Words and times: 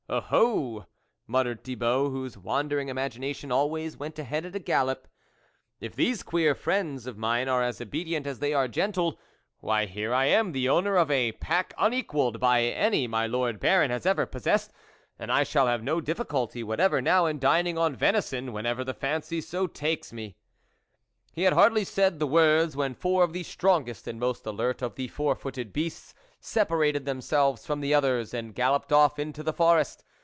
"Oh 0.13 0.17
I 0.17 0.21
ho!" 0.23 0.85
muttered 1.27 1.63
Thibault, 1.63 2.09
whose 2.09 2.37
wandering 2.37 2.89
imagination 2.89 3.49
always 3.49 3.95
went 3.95 4.19
ahead 4.19 4.45
at 4.45 4.53
a 4.53 4.59
gallop," 4.59 5.07
if 5.79 5.95
these 5.95 6.21
queer 6.21 6.53
friends 6.53 7.07
of 7.07 7.17
mine 7.17 7.47
are 7.47 7.63
as 7.63 7.79
obedient 7.79 8.27
as 8.27 8.39
they 8.39 8.53
are 8.53 8.67
gentle, 8.67 9.17
why, 9.59 9.85
here 9.85 10.13
I 10.13 10.25
am, 10.25 10.51
the 10.51 10.67
owner 10.67 10.97
of 10.97 11.09
a 11.09 11.31
pack 11.31 11.73
unequalled 11.77 12.41
by 12.41 12.63
any 12.63 13.07
my 13.07 13.25
Lord 13.25 13.57
Baron 13.61 13.89
has 13.89 14.05
ever 14.05 14.25
possess 14.25 14.67
ed, 14.67 14.73
and 15.17 15.31
I 15.31 15.43
shall 15.45 15.67
have 15.67 15.81
no 15.81 16.01
difficulty 16.01 16.61
what 16.61 16.81
ever 16.81 17.01
now 17.01 17.25
in 17.25 17.39
dining 17.39 17.77
on 17.77 17.95
venison 17.95 18.51
whenever 18.51 18.83
the 18.83 18.93
fancy 18.93 19.39
so 19.39 19.65
takes 19.65 20.11
me." 20.11 20.35
He 21.31 21.43
had 21.43 21.53
hardly 21.53 21.85
said 21.85 22.19
the 22.19 22.27
words, 22.27 22.75
when 22.75 22.95
four 22.95 23.23
of 23.23 23.31
the 23.31 23.43
strongest 23.43 24.05
and 24.09 24.19
most 24.19 24.45
alert 24.45 24.81
of 24.81 24.95
the 24.95 25.07
four 25.07 25.33
footed 25.35 25.71
beasts 25.71 26.13
separated 26.43 27.05
themselves 27.05 27.67
from 27.67 27.81
the 27.81 27.93
others 27.93 28.33
and 28.33 28.55
galloped 28.55 28.91
off 28.91 29.19
into 29.19 29.43
the 29.43 29.53
forest. 29.53 30.03